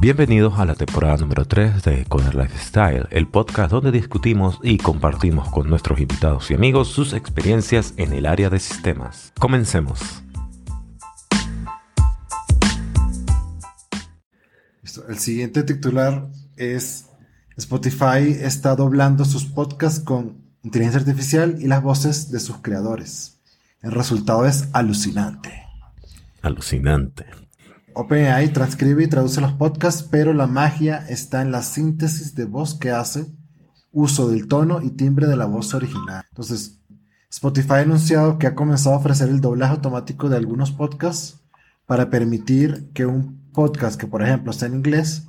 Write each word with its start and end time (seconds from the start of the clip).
Bienvenidos 0.00 0.60
a 0.60 0.64
la 0.64 0.76
temporada 0.76 1.16
número 1.16 1.44
3 1.44 1.82
de 1.82 2.04
Coder 2.04 2.36
Lifestyle, 2.36 3.08
el 3.10 3.26
podcast 3.26 3.72
donde 3.72 3.90
discutimos 3.90 4.60
y 4.62 4.78
compartimos 4.78 5.50
con 5.50 5.68
nuestros 5.68 5.98
invitados 5.98 6.52
y 6.52 6.54
amigos 6.54 6.86
sus 6.86 7.12
experiencias 7.12 7.94
en 7.96 8.12
el 8.12 8.26
área 8.26 8.48
de 8.48 8.60
sistemas. 8.60 9.32
Comencemos. 9.40 10.22
El 15.08 15.18
siguiente 15.18 15.64
titular 15.64 16.28
es 16.54 17.08
Spotify 17.56 18.36
está 18.40 18.76
doblando 18.76 19.24
sus 19.24 19.46
podcasts 19.46 19.98
con 19.98 20.44
inteligencia 20.62 21.00
artificial 21.00 21.56
y 21.58 21.66
las 21.66 21.82
voces 21.82 22.30
de 22.30 22.38
sus 22.38 22.58
creadores. 22.58 23.40
El 23.82 23.90
resultado 23.90 24.46
es 24.46 24.68
alucinante. 24.72 25.64
Alucinante. 26.40 27.47
OpenAI 28.00 28.52
transcribe 28.52 29.02
y 29.02 29.08
traduce 29.08 29.40
los 29.40 29.54
podcasts, 29.54 30.04
pero 30.08 30.32
la 30.32 30.46
magia 30.46 31.04
está 31.08 31.42
en 31.42 31.50
la 31.50 31.62
síntesis 31.62 32.36
de 32.36 32.44
voz 32.44 32.76
que 32.76 32.92
hace 32.92 33.26
uso 33.90 34.28
del 34.28 34.46
tono 34.46 34.80
y 34.80 34.90
timbre 34.90 35.26
de 35.26 35.36
la 35.36 35.46
voz 35.46 35.74
original. 35.74 36.24
Entonces, 36.28 36.78
Spotify 37.28 37.72
ha 37.72 37.78
anunciado 37.78 38.38
que 38.38 38.46
ha 38.46 38.54
comenzado 38.54 38.94
a 38.94 38.98
ofrecer 38.98 39.28
el 39.28 39.40
doblaje 39.40 39.72
automático 39.72 40.28
de 40.28 40.36
algunos 40.36 40.70
podcasts 40.70 41.40
para 41.86 42.08
permitir 42.08 42.88
que 42.94 43.04
un 43.04 43.50
podcast 43.52 44.00
que, 44.00 44.06
por 44.06 44.22
ejemplo, 44.22 44.52
esté 44.52 44.66
en 44.66 44.74
inglés 44.74 45.26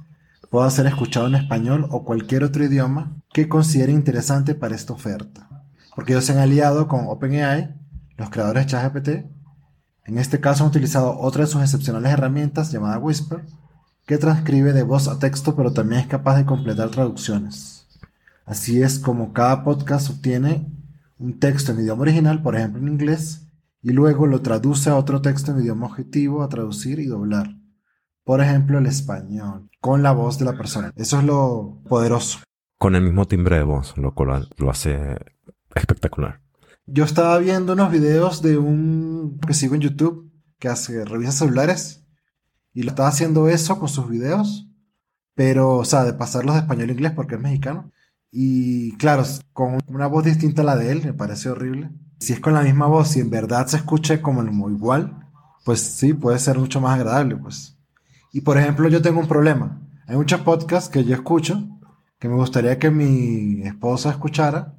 pueda 0.51 0.69
ser 0.69 0.85
escuchado 0.85 1.25
en 1.25 1.33
español 1.33 1.87
o 1.89 2.05
cualquier 2.05 2.43
otro 2.43 2.63
idioma 2.63 3.17
que 3.33 3.49
considere 3.49 3.93
interesante 3.93 4.53
para 4.53 4.75
esta 4.75 4.93
oferta. 4.93 5.65
Porque 5.95 6.13
ellos 6.13 6.25
se 6.25 6.33
han 6.33 6.37
aliado 6.37 6.87
con 6.87 7.07
OpenAI, 7.07 7.73
los 8.15 8.29
creadores 8.29 8.67
de 8.67 8.71
ChatGPT, 8.73 9.38
en 10.09 10.17
este 10.17 10.39
caso 10.39 10.63
han 10.63 10.69
utilizado 10.69 11.19
otra 11.19 11.45
de 11.45 11.51
sus 11.51 11.61
excepcionales 11.61 12.11
herramientas 12.11 12.71
llamada 12.71 12.97
Whisper, 12.97 13.45
que 14.07 14.17
transcribe 14.17 14.73
de 14.73 14.81
voz 14.81 15.07
a 15.07 15.19
texto 15.19 15.55
pero 15.55 15.71
también 15.71 16.01
es 16.01 16.07
capaz 16.07 16.35
de 16.35 16.45
completar 16.45 16.89
traducciones. 16.89 17.87
Así 18.43 18.81
es 18.81 18.97
como 18.97 19.33
cada 19.33 19.63
podcast 19.63 20.09
obtiene 20.09 20.65
un 21.19 21.39
texto 21.39 21.71
en 21.71 21.81
idioma 21.81 22.01
original, 22.01 22.41
por 22.41 22.55
ejemplo 22.55 22.81
en 22.81 22.87
inglés, 22.87 23.47
y 23.83 23.91
luego 23.91 24.25
lo 24.25 24.41
traduce 24.41 24.89
a 24.89 24.95
otro 24.95 25.21
texto 25.21 25.51
en 25.51 25.61
idioma 25.61 25.85
objetivo 25.85 26.41
a 26.41 26.49
traducir 26.49 26.97
y 26.99 27.05
doblar. 27.05 27.55
Por 28.23 28.41
ejemplo, 28.41 28.79
el 28.79 28.87
español, 28.87 29.69
con 29.79 30.01
la 30.01 30.11
voz 30.11 30.39
de 30.39 30.45
la 30.45 30.57
persona. 30.57 30.91
Eso 30.95 31.19
es 31.19 31.23
lo 31.23 31.83
poderoso. 31.87 32.39
Con 32.79 32.95
el 32.95 33.03
mismo 33.03 33.27
timbre 33.27 33.57
de 33.57 33.63
voz, 33.63 33.95
lo 33.95 34.15
cual 34.15 34.49
lo 34.57 34.71
hace 34.71 35.17
espectacular. 35.75 36.41
Yo 36.91 37.03
estaba 37.03 37.37
viendo 37.37 37.73
unos 37.73 37.91
videos 37.91 38.41
de 38.41 38.57
un 38.57 39.39
que 39.45 39.53
sigo 39.53 39.75
en 39.75 39.81
YouTube 39.81 40.31
que 40.57 40.69
hace 40.69 41.05
revisa 41.05 41.31
celulares 41.31 42.03
y 42.73 42.81
lo 42.81 42.89
estaba 42.89 43.09
haciendo 43.09 43.47
eso 43.47 43.77
con 43.77 43.89
sus 43.89 44.09
videos, 44.09 44.67
pero, 45.35 45.75
o 45.75 45.85
sea, 45.85 46.03
de 46.03 46.13
pasarlos 46.13 46.55
de 46.55 46.61
español 46.61 46.89
a 46.89 46.93
inglés 46.93 47.11
porque 47.11 47.35
es 47.35 47.41
mexicano. 47.41 47.91
Y 48.31 48.97
claro, 48.97 49.23
con 49.53 49.77
una 49.87 50.07
voz 50.07 50.23
distinta 50.23 50.63
a 50.63 50.65
la 50.65 50.77
de 50.77 50.91
él, 50.91 51.03
me 51.05 51.13
parece 51.13 51.49
horrible. 51.49 51.91
Si 52.19 52.33
es 52.33 52.39
con 52.39 52.55
la 52.55 52.63
misma 52.63 52.87
voz 52.87 53.15
y 53.15 53.19
en 53.19 53.29
verdad 53.29 53.67
se 53.67 53.77
escuche 53.77 54.21
como 54.21 54.69
igual, 54.69 55.27
pues 55.65 55.81
sí, 55.81 56.13
puede 56.13 56.39
ser 56.39 56.57
mucho 56.57 56.81
más 56.81 56.95
agradable, 56.95 57.35
pues. 57.37 57.77
Y 58.33 58.41
por 58.41 58.57
ejemplo, 58.57 58.89
yo 58.89 59.01
tengo 59.03 59.19
un 59.19 59.27
problema. 59.27 59.79
Hay 60.07 60.15
muchos 60.15 60.41
podcasts 60.41 60.89
que 60.89 61.05
yo 61.05 61.13
escucho 61.13 61.67
que 62.17 62.27
me 62.27 62.35
gustaría 62.35 62.79
que 62.79 62.89
mi 62.89 63.61
esposa 63.61 64.09
escuchara, 64.09 64.75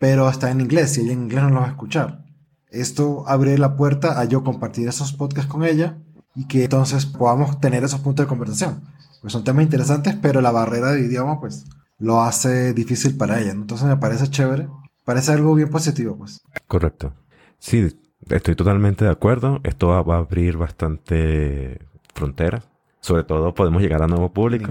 pero 0.00 0.30
está 0.30 0.50
en 0.50 0.62
inglés 0.62 0.96
y 0.96 1.02
ella 1.02 1.12
en 1.12 1.24
inglés 1.24 1.44
no 1.44 1.50
lo 1.50 1.60
va 1.60 1.66
a 1.66 1.70
escuchar. 1.70 2.24
Esto 2.70 3.24
abre 3.28 3.58
la 3.58 3.76
puerta 3.76 4.18
a 4.18 4.24
yo 4.24 4.42
compartir 4.42 4.88
esos 4.88 5.12
podcasts 5.12 5.50
con 5.50 5.62
ella 5.62 5.98
y 6.34 6.46
que 6.48 6.64
entonces 6.64 7.04
podamos 7.04 7.60
tener 7.60 7.84
esos 7.84 8.00
puntos 8.00 8.24
de 8.24 8.28
conversación. 8.28 8.82
Pues 9.20 9.34
son 9.34 9.44
temas 9.44 9.62
interesantes, 9.62 10.16
pero 10.22 10.40
la 10.40 10.52
barrera 10.52 10.92
de 10.92 11.02
idioma 11.02 11.38
pues 11.38 11.66
lo 11.98 12.22
hace 12.22 12.72
difícil 12.72 13.18
para 13.18 13.40
ella. 13.40 13.50
Entonces 13.50 13.86
me 13.86 13.98
parece 13.98 14.28
chévere, 14.28 14.68
parece 15.04 15.32
algo 15.32 15.54
bien 15.54 15.68
positivo 15.68 16.16
pues. 16.16 16.40
Correcto. 16.66 17.12
Sí, 17.58 17.94
estoy 18.30 18.54
totalmente 18.56 19.04
de 19.04 19.10
acuerdo. 19.10 19.60
Esto 19.64 19.88
va 19.88 19.98
a 19.98 20.18
abrir 20.18 20.56
bastante 20.56 21.86
fronteras 22.14 22.69
sobre 23.00 23.24
todo 23.24 23.54
podemos 23.54 23.82
llegar 23.82 24.02
a 24.02 24.06
nuevo 24.06 24.32
público. 24.32 24.68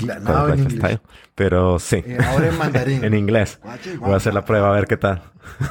Pero 1.36 1.80
sí. 1.80 1.98
Eh, 2.06 2.18
ahora 2.24 2.50
en 2.50 2.58
mandarín. 2.58 3.04
en 3.04 3.14
inglés. 3.16 3.60
Voy 4.00 4.14
a 4.14 4.18
hacer 4.18 4.34
la 4.34 4.46
prueba 4.46 4.70
a 4.70 4.74
ver 4.74 4.86
qué 4.86 4.98
tal. 4.98 5.22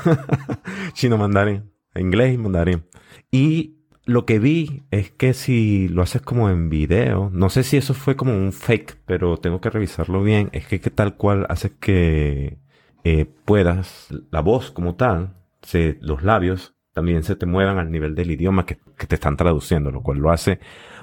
Chino 0.92 1.16
mandarín. 1.16 1.70
Inglés 1.94 2.34
y 2.34 2.38
mandarín. 2.38 2.84
Y 3.30 3.78
lo 4.04 4.24
que 4.24 4.38
vi 4.38 4.84
es 4.90 5.10
que 5.10 5.34
si 5.34 5.88
lo 5.88 6.02
haces 6.02 6.22
como 6.22 6.50
en 6.50 6.68
video, 6.68 7.30
no 7.32 7.50
sé 7.50 7.62
si 7.62 7.76
eso 7.76 7.94
fue 7.94 8.16
como 8.16 8.32
un 8.32 8.52
fake, 8.52 8.98
pero 9.06 9.36
tengo 9.36 9.60
que 9.60 9.70
revisarlo 9.70 10.22
bien. 10.22 10.48
Es 10.52 10.66
que, 10.66 10.78
tal 10.78 11.16
cual 11.16 11.46
hace 11.48 11.76
que 11.78 12.58
eh, 13.04 13.26
puedas, 13.44 14.08
la 14.30 14.40
voz 14.40 14.70
como 14.70 14.96
tal, 14.96 15.36
se, 15.62 15.98
los 16.00 16.22
labios 16.22 16.74
también 16.92 17.22
se 17.22 17.36
te 17.36 17.46
muevan 17.46 17.78
al 17.78 17.92
nivel 17.92 18.14
del 18.16 18.30
idioma 18.30 18.66
que, 18.66 18.78
que 18.96 19.06
te 19.06 19.14
están 19.14 19.36
traduciendo, 19.36 19.90
lo 19.92 20.02
cual 20.02 20.18
lo 20.18 20.32
hace 20.32 20.58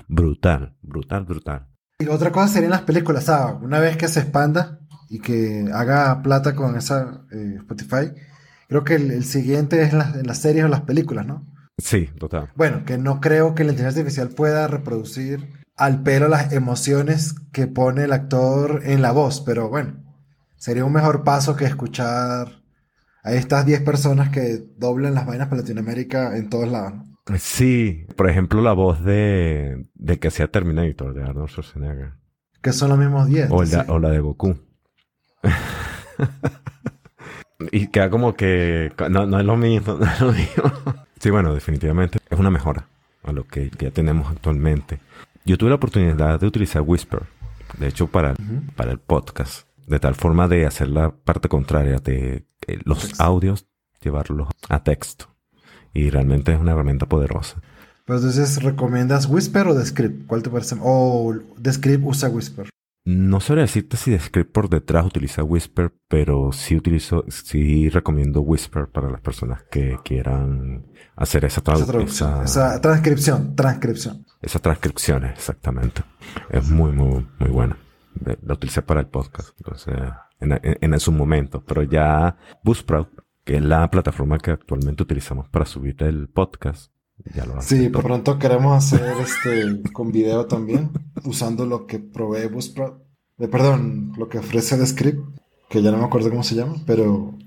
brutal, 0.07 0.75
brutal, 0.81 1.25
brutal. 1.25 1.67
Y 1.99 2.07
otra 2.07 2.31
cosa 2.31 2.47
serían 2.47 2.71
las 2.71 2.81
películas, 2.81 3.25
¿sabes? 3.25 3.55
Una 3.61 3.79
vez 3.79 3.97
que 3.97 4.07
se 4.07 4.19
expanda 4.19 4.79
y 5.09 5.19
que 5.19 5.69
haga 5.73 6.21
plata 6.21 6.55
con 6.55 6.75
esa 6.75 7.25
eh, 7.31 7.55
Spotify, 7.57 8.11
creo 8.67 8.83
que 8.83 8.95
el, 8.95 9.23
siguiente 9.23 9.81
es 9.81 9.93
en 9.93 10.27
las 10.27 10.39
series 10.39 10.65
o 10.65 10.67
las 10.67 10.81
películas, 10.81 11.25
¿no? 11.25 11.45
Sí, 11.77 12.09
total. 12.19 12.51
Bueno, 12.55 12.85
que 12.85 12.97
no 12.97 13.19
creo 13.19 13.53
que 13.55 13.63
la 13.63 13.71
inteligencia 13.71 14.01
artificial 14.01 14.29
pueda 14.29 14.67
reproducir 14.67 15.63
al 15.77 16.03
pelo 16.03 16.27
las 16.27 16.53
emociones 16.53 17.35
que 17.51 17.67
pone 17.67 18.05
el 18.05 18.13
actor 18.13 18.81
en 18.85 19.01
la 19.01 19.11
voz, 19.11 19.41
pero 19.41 19.69
bueno, 19.69 20.03
sería 20.55 20.85
un 20.85 20.93
mejor 20.93 21.23
paso 21.23 21.55
que 21.55 21.65
escuchar 21.65 22.63
a 23.23 23.33
estas 23.33 23.65
10 23.65 23.81
personas 23.81 24.29
que 24.29 24.63
doblan 24.77 25.15
las 25.15 25.25
vainas 25.25 25.47
para 25.47 25.61
Latinoamérica 25.61 26.37
en 26.37 26.49
todos 26.49 26.69
lados. 26.69 27.04
Sí, 27.39 28.05
por 28.15 28.29
ejemplo, 28.29 28.61
la 28.61 28.73
voz 28.73 29.03
de, 29.03 29.87
de 29.95 30.19
que 30.19 30.29
sea 30.29 30.47
Terminator, 30.47 31.13
de 31.13 31.23
Arnold 31.23 31.49
Schwarzenegger. 31.49 32.13
Que 32.61 32.71
son 32.71 32.89
los 32.89 32.99
mismos 32.99 33.27
10. 33.27 33.49
O, 33.51 33.63
o, 33.93 33.99
la 33.99 34.11
de 34.11 34.19
Goku. 34.19 34.55
y 37.71 37.87
queda 37.87 38.11
como 38.11 38.35
que 38.35 38.91
no, 39.09 39.25
no, 39.25 39.39
es 39.39 39.45
lo 39.45 39.57
mismo, 39.57 39.93
no 39.99 40.05
es 40.05 40.21
lo 40.21 40.31
mismo. 40.31 40.71
sí, 41.19 41.31
bueno, 41.31 41.53
definitivamente 41.53 42.19
es 42.29 42.39
una 42.39 42.51
mejora 42.51 42.87
a 43.23 43.31
lo 43.31 43.47
que 43.47 43.71
ya 43.79 43.89
tenemos 43.89 44.31
actualmente. 44.31 44.99
Yo 45.45 45.57
tuve 45.57 45.69
la 45.69 45.75
oportunidad 45.75 46.39
de 46.39 46.45
utilizar 46.45 46.83
Whisper, 46.83 47.23
de 47.79 47.87
hecho, 47.87 48.07
para, 48.07 48.35
para 48.75 48.91
el 48.91 48.99
podcast, 48.99 49.67
de 49.87 49.99
tal 49.99 50.13
forma 50.13 50.47
de 50.47 50.67
hacer 50.67 50.89
la 50.89 51.11
parte 51.11 51.49
contraria 51.49 51.97
de 51.97 52.45
eh, 52.67 52.79
los 52.83 53.19
audios, 53.19 53.67
llevarlos 53.99 54.49
a 54.69 54.83
texto 54.83 55.34
y 55.95 56.11
realmente 56.11 56.53
es 56.53 56.59
una 56.59 56.73
herramienta 56.73 57.07
poderosa. 57.07 57.61
Pues 58.05 58.19
entonces, 58.19 58.61
¿recomiendas 58.61 59.25
Whisper 59.25 59.67
o 59.69 59.73
Descript? 59.73 60.27
¿Cuál 60.27 60.43
te 60.43 60.51
parece? 60.51 60.75
¿O 60.79 61.33
Descript 61.57 62.03
usa 62.05 62.29
Whisper? 62.29 62.69
No 63.05 63.39
sabría 63.39 63.63
decirte 63.63 63.97
si 63.97 64.11
Descript 64.11 64.51
por 64.51 64.69
detrás 64.69 65.05
utiliza 65.05 65.43
Whisper, 65.43 65.93
pero 66.07 66.51
sí 66.51 66.75
utilizo, 66.75 67.23
sí 67.29 67.89
recomiendo 67.89 68.41
Whisper 68.41 68.87
para 68.87 69.09
las 69.09 69.21
personas 69.21 69.63
que 69.71 69.97
quieran 70.03 70.85
hacer 71.15 71.45
esa, 71.45 71.61
traducción. 71.61 72.43
Esa, 72.43 72.81
transcripción, 72.81 73.55
transcripción. 73.55 74.25
Esa 74.41 74.59
transcripción, 74.59 75.25
exactamente. 75.25 76.03
Es 76.49 76.69
muy, 76.69 76.91
muy, 76.91 77.27
muy 77.39 77.49
buena. 77.49 77.77
La 78.43 78.53
utilicé 78.53 78.81
para 78.81 79.01
el 79.01 79.07
podcast, 79.07 79.49
entonces, 79.57 79.95
en, 80.39 80.59
en, 80.61 80.99
su 80.99 81.11
momento. 81.11 81.63
Pero 81.63 81.83
ya 81.83 82.37
Buzzsprout 82.63 83.24
que 83.45 83.57
es 83.57 83.63
la 83.63 83.89
plataforma 83.89 84.39
que 84.39 84.51
actualmente 84.51 85.03
utilizamos 85.03 85.47
para 85.47 85.65
subir 85.65 85.95
el 86.03 86.27
podcast. 86.27 86.91
Ya 87.33 87.45
lo 87.45 87.61
sí, 87.61 87.87
por 87.87 88.03
pronto 88.03 88.37
queremos 88.37 88.75
hacer 88.75 89.15
este 89.19 89.81
con 89.93 90.11
video 90.11 90.47
también, 90.47 90.89
usando 91.23 91.65
lo 91.65 91.85
que 91.85 91.99
provee 91.99 92.47
Buzzsprout. 92.47 93.01
Eh, 93.37 93.47
perdón, 93.47 94.11
lo 94.17 94.27
que 94.27 94.39
ofrece 94.39 94.77
Descript, 94.77 95.19
que 95.69 95.81
ya 95.81 95.91
no 95.91 95.97
me 95.97 96.05
acuerdo 96.05 96.29
cómo 96.29 96.43
se 96.43 96.55
llama, 96.55 96.75
pero 96.85 97.37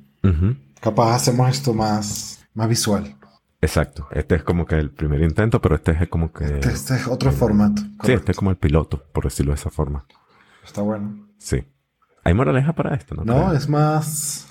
capaz 0.81 1.17
hacemos 1.17 1.51
esto 1.51 1.75
más, 1.75 2.47
más 2.55 2.69
visual. 2.69 3.17
Exacto. 3.61 4.07
Este 4.13 4.37
es 4.37 4.45
como 4.45 4.65
que 4.67 4.77
el 4.77 4.91
primer 4.91 5.21
intento, 5.21 5.61
pero 5.61 5.75
este 5.75 5.91
es 5.91 6.09
como 6.09 6.33
que... 6.33 6.45
Este, 6.45 6.69
este 6.69 6.95
es 6.95 7.09
otro 7.09 7.33
formato. 7.33 7.83
Sí, 8.05 8.13
este 8.13 8.31
es 8.31 8.39
como 8.39 8.51
el 8.51 8.57
piloto, 8.57 9.03
por 9.13 9.25
decirlo 9.25 9.51
de 9.51 9.57
esa 9.57 9.71
forma. 9.71 10.07
Está 10.65 10.81
bueno. 10.81 11.29
Sí. 11.39 11.65
¿Hay 12.23 12.35
moraleja 12.35 12.73
para 12.73 12.95
esto? 12.95 13.17
No, 13.17 13.25
no 13.25 13.53
es 13.53 13.69
más 13.69 14.49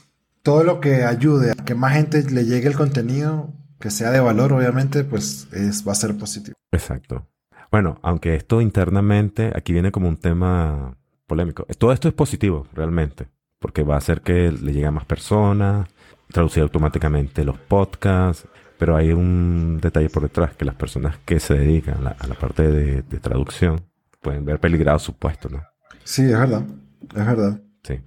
todo 0.47 0.63
lo 0.63 0.79
que 0.79 1.03
ayude 1.03 1.51
a 1.51 1.55
que 1.55 1.75
más 1.75 1.91
gente 1.91 2.23
le 2.23 2.45
llegue 2.45 2.69
el 2.69 2.77
contenido, 2.77 3.53
que 3.81 3.91
sea 3.91 4.11
de 4.11 4.21
valor, 4.21 4.53
obviamente, 4.53 5.03
pues 5.03 5.49
es, 5.51 5.85
va 5.85 5.91
a 5.91 5.95
ser 5.95 6.17
positivo. 6.17 6.55
Exacto. 6.71 7.27
Bueno, 7.69 7.99
aunque 8.01 8.33
esto 8.33 8.61
internamente, 8.61 9.51
aquí 9.53 9.73
viene 9.73 9.91
como 9.91 10.07
un 10.07 10.15
tema 10.15 10.95
polémico. 11.25 11.65
Todo 11.77 11.91
esto 11.91 12.07
es 12.07 12.13
positivo, 12.13 12.65
realmente, 12.73 13.27
porque 13.59 13.83
va 13.83 13.95
a 13.95 13.97
hacer 13.97 14.21
que 14.21 14.49
le 14.53 14.71
llegue 14.71 14.85
a 14.85 14.91
más 14.91 15.03
personas, 15.03 15.89
traducir 16.31 16.63
automáticamente 16.63 17.43
los 17.43 17.57
podcasts, 17.57 18.47
pero 18.79 18.95
hay 18.95 19.11
un 19.11 19.79
detalle 19.81 20.09
por 20.09 20.23
detrás, 20.23 20.55
que 20.55 20.63
las 20.63 20.75
personas 20.75 21.17
que 21.25 21.41
se 21.41 21.55
dedican 21.55 22.07
a 22.07 22.25
la, 22.25 22.35
parte 22.35 22.71
de, 22.71 23.01
traducción 23.19 23.81
pueden 24.21 24.45
ver 24.45 24.61
peligrado 24.61 24.97
su 24.97 25.11
puesto, 25.11 25.49
¿no? 25.49 25.61
Sí, 26.05 26.21
es 26.21 26.39
verdad. 26.39 26.63
Es 27.01 27.25
verdad. 27.25 27.61
Sí. 27.83 27.99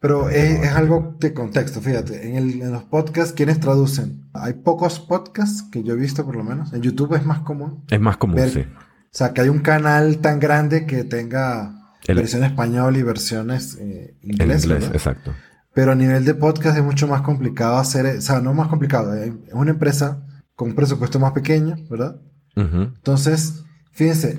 Pero 0.00 0.28
es, 0.30 0.60
es 0.64 0.72
algo 0.72 1.16
de 1.20 1.32
contexto, 1.34 1.80
fíjate. 1.80 2.28
En, 2.28 2.36
el- 2.36 2.62
en 2.62 2.72
los 2.72 2.84
podcasts, 2.84 3.32
¿quiénes 3.34 3.60
traducen? 3.60 4.28
Hay 4.32 4.54
pocos 4.54 4.98
podcasts 5.00 5.62
que 5.70 5.82
yo 5.82 5.94
he 5.94 5.96
visto, 5.96 6.24
por 6.24 6.36
lo 6.36 6.44
menos. 6.44 6.72
En 6.72 6.82
YouTube 6.82 7.14
es 7.14 7.24
más 7.24 7.40
común. 7.40 7.84
Es 7.90 8.00
más 8.00 8.16
común, 8.16 8.36
Ver- 8.36 8.50
sí. 8.50 8.60
O 8.60 9.16
sea, 9.16 9.32
que 9.32 9.42
hay 9.42 9.48
un 9.48 9.60
canal 9.60 10.18
tan 10.18 10.40
grande 10.40 10.86
que 10.86 11.04
tenga 11.04 11.94
El- 12.06 12.16
versión 12.16 12.44
español 12.44 12.96
y 12.96 13.02
versiones 13.02 13.76
eh, 13.80 14.16
En 14.22 14.30
inglés. 14.32 14.64
inglés, 14.64 14.80
¿verdad? 14.80 14.94
exacto. 14.96 15.32
Pero 15.72 15.92
a 15.92 15.94
nivel 15.94 16.24
de 16.24 16.34
podcast 16.34 16.76
es 16.78 16.84
mucho 16.84 17.06
más 17.08 17.22
complicado 17.22 17.76
hacer, 17.78 18.06
o 18.18 18.20
sea, 18.20 18.40
no 18.40 18.54
más 18.54 18.68
complicado, 18.68 19.14
eh, 19.16 19.34
es 19.48 19.54
una 19.54 19.72
empresa 19.72 20.24
con 20.54 20.68
un 20.70 20.74
presupuesto 20.76 21.18
más 21.18 21.32
pequeño, 21.32 21.76
¿verdad? 21.90 22.20
Entonces, 22.56 23.64
fíjense, 23.92 24.38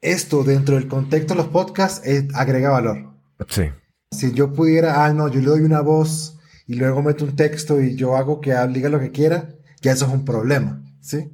esto 0.00 0.44
dentro 0.44 0.74
del 0.76 0.88
contexto 0.88 1.34
de 1.34 1.38
los 1.38 1.48
podcasts 1.48 2.06
eh, 2.06 2.28
agrega 2.34 2.70
valor. 2.70 3.14
Sí, 3.48 3.62
Si 4.12 4.32
yo 4.32 4.52
pudiera, 4.52 5.04
ah, 5.04 5.12
no, 5.12 5.28
yo 5.28 5.40
le 5.40 5.46
doy 5.46 5.60
una 5.60 5.80
voz 5.80 6.36
y 6.66 6.74
luego 6.74 7.00
meto 7.02 7.24
un 7.24 7.36
texto 7.36 7.80
y 7.80 7.94
yo 7.94 8.16
hago 8.16 8.40
que 8.40 8.52
hable, 8.52 8.74
diga 8.74 8.88
lo 8.88 8.98
que 8.98 9.12
quiera, 9.12 9.54
ya 9.82 9.92
eso 9.92 10.06
es 10.06 10.12
un 10.12 10.24
problema, 10.24 10.82
¿sí? 11.00 11.30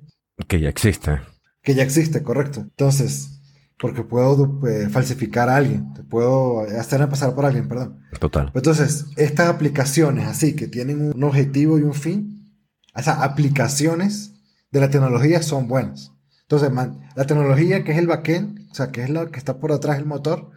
que 0.46 0.60
ya 0.60 0.68
existe. 0.68 1.18
Que 1.62 1.74
ya 1.74 1.82
existe, 1.82 2.22
correcto. 2.22 2.60
Entonces, 2.60 3.40
porque 3.78 4.02
puedo 4.02 4.60
eh, 4.68 4.90
falsificar 4.90 5.48
a 5.48 5.56
alguien, 5.56 5.94
te 5.94 6.02
puedo 6.04 6.60
hacerme 6.78 7.06
pasar 7.06 7.34
por 7.34 7.46
alguien, 7.46 7.66
perdón. 7.66 8.02
Total. 8.20 8.52
Entonces, 8.54 9.06
estas 9.16 9.48
aplicaciones 9.48 10.26
así 10.28 10.54
que 10.54 10.68
tienen 10.68 11.12
un 11.14 11.24
objetivo 11.24 11.78
y 11.78 11.82
un 11.82 11.94
fin, 11.94 12.52
esas 12.94 13.18
aplicaciones 13.20 14.34
de 14.70 14.80
la 14.80 14.90
tecnología 14.90 15.40
son 15.42 15.66
buenas. 15.66 16.12
Entonces, 16.42 16.70
man- 16.70 17.00
la 17.16 17.24
tecnología 17.26 17.82
que 17.84 17.92
es 17.92 17.98
el 17.98 18.06
backend, 18.06 18.68
o 18.70 18.74
sea, 18.74 18.90
que 18.92 19.02
es 19.02 19.08
lo 19.10 19.30
que 19.30 19.38
está 19.38 19.58
por 19.58 19.72
atrás 19.72 19.96
del 19.96 20.04
motor, 20.06 20.50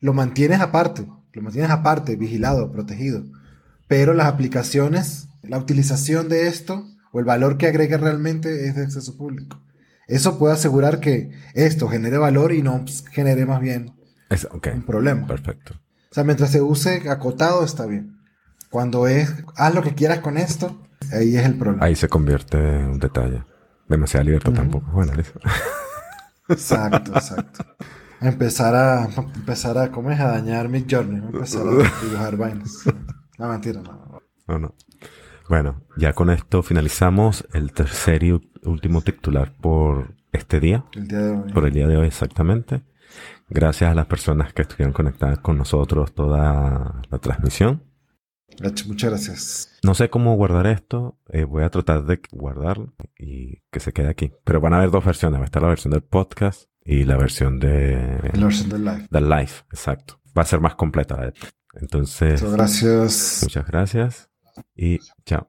lo 0.00 0.14
mantienes 0.14 0.60
aparte, 0.60 1.06
lo 1.38 1.44
mantienes 1.44 1.70
aparte, 1.70 2.16
vigilado, 2.16 2.70
protegido. 2.72 3.24
Pero 3.86 4.12
las 4.14 4.26
aplicaciones, 4.26 5.28
la 5.42 5.58
utilización 5.58 6.28
de 6.28 6.46
esto 6.48 6.84
o 7.12 7.20
el 7.20 7.24
valor 7.24 7.56
que 7.56 7.66
agrega 7.66 7.96
realmente 7.96 8.66
es 8.68 8.74
de 8.76 8.82
acceso 8.82 9.16
público. 9.16 9.60
Eso 10.06 10.38
puede 10.38 10.54
asegurar 10.54 11.00
que 11.00 11.30
esto 11.54 11.88
genere 11.88 12.18
valor 12.18 12.52
y 12.52 12.62
no 12.62 12.84
genere 13.12 13.44
más 13.46 13.60
bien 13.60 13.92
Es, 14.30 14.46
ok, 14.50 14.68
un 14.74 14.82
problema. 14.86 15.26
perfecto. 15.26 15.74
O 16.10 16.14
sea, 16.14 16.24
mientras 16.24 16.50
se 16.50 16.60
use 16.62 17.08
acotado 17.10 17.64
está 17.64 17.86
bien. 17.86 18.16
Cuando 18.70 19.06
es, 19.06 19.32
haz 19.56 19.74
lo 19.74 19.82
que 19.82 19.94
quieras 19.94 20.18
con 20.20 20.36
esto, 20.38 20.82
ahí 21.12 21.36
es 21.36 21.44
el 21.46 21.56
problema. 21.58 21.84
Ahí 21.84 21.94
se 21.96 22.08
convierte 22.08 22.56
en 22.58 22.86
un 22.90 22.98
detalle. 22.98 23.44
Demasiada 23.88 24.24
libertad 24.24 24.52
Ujú. 24.52 24.60
tampoco. 24.62 24.90
Bueno, 24.92 25.14
listo. 25.14 25.40
Exacto, 26.48 27.12
exacto. 27.14 27.64
A 28.20 28.28
empezar 28.28 28.74
a, 28.74 29.04
a 29.04 29.08
empezar 29.36 29.78
a, 29.78 29.90
¿cómo 29.92 30.10
es? 30.10 30.18
A 30.20 30.28
dañar 30.32 30.68
Mid 30.68 30.86
Journey, 30.90 31.20
a 31.20 31.26
empezar 31.26 31.62
a 31.66 31.70
dibujar 32.04 32.36
vainas. 32.36 32.84
No, 33.38 33.48
mentira, 33.48 33.80
no. 33.80 33.92
no. 33.92 34.22
No, 34.48 34.58
no. 34.58 34.74
Bueno, 35.48 35.82
ya 35.96 36.12
con 36.12 36.30
esto 36.30 36.62
finalizamos 36.62 37.46
el 37.52 37.72
tercer 37.72 38.22
y 38.24 38.32
último 38.64 39.00
titular 39.02 39.54
por 39.60 40.14
este 40.32 40.60
día, 40.60 40.84
El 40.92 41.08
día 41.08 41.18
de 41.20 41.30
hoy. 41.30 41.52
por 41.52 41.64
el 41.66 41.72
día 41.72 41.86
de 41.86 41.96
hoy 41.96 42.06
exactamente. 42.06 42.82
Gracias 43.48 43.90
a 43.90 43.94
las 43.94 44.06
personas 44.06 44.52
que 44.52 44.62
estuvieron 44.62 44.92
conectadas 44.92 45.38
con 45.38 45.56
nosotros 45.56 46.12
toda 46.12 47.00
la 47.10 47.18
transmisión. 47.18 47.82
Muchas 48.86 49.10
gracias. 49.10 49.78
No 49.84 49.94
sé 49.94 50.10
cómo 50.10 50.34
guardar 50.36 50.66
esto. 50.66 51.16
eh, 51.28 51.44
voy 51.44 51.62
a 51.62 51.70
tratar 51.70 52.04
de 52.04 52.20
guardarlo 52.32 52.92
y 53.16 53.62
que 53.70 53.80
se 53.80 53.92
quede 53.92 54.08
aquí. 54.08 54.32
Pero 54.44 54.60
van 54.60 54.74
a 54.74 54.78
haber 54.78 54.90
dos 54.90 55.04
versiones. 55.04 55.38
Va 55.38 55.44
a 55.44 55.46
estar 55.46 55.62
la 55.62 55.68
versión 55.68 55.92
del 55.92 56.02
podcast 56.02 56.67
y 56.90 57.04
la 57.04 57.16
versión 57.18 57.60
de 57.60 58.30
La 58.32 58.46
versión 58.46 58.70
del 58.70 58.84
live. 58.84 59.06
del 59.10 59.28
live. 59.28 59.50
Exacto. 59.70 60.18
Va 60.36 60.42
a 60.42 60.46
ser 60.46 60.60
más 60.60 60.74
completa. 60.74 61.32
Entonces, 61.74 62.40
Muchas 62.42 62.56
gracias. 62.56 63.40
muchas 63.42 63.66
gracias 63.66 64.28
y 64.74 64.98
chao. 65.26 65.46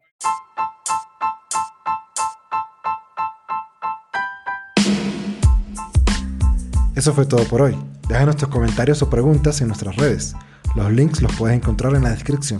Eso 6.95 7.13
fue 7.13 7.25
todo 7.25 7.43
por 7.45 7.61
hoy. 7.61 7.77
Déjanos 8.09 8.35
tus 8.37 8.49
comentarios 8.49 9.01
o 9.01 9.09
preguntas 9.09 9.61
en 9.61 9.67
nuestras 9.67 9.95
redes. 9.95 10.35
Los 10.75 10.91
links 10.91 11.21
los 11.21 11.33
puedes 11.35 11.55
encontrar 11.55 11.95
en 11.95 12.03
la 12.03 12.09
descripción. 12.09 12.59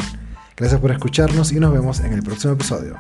Gracias 0.56 0.80
por 0.80 0.92
escucharnos 0.92 1.52
y 1.52 1.60
nos 1.60 1.74
vemos 1.74 2.00
en 2.00 2.14
el 2.14 2.24
próximo 2.24 2.54
episodio. 2.54 2.98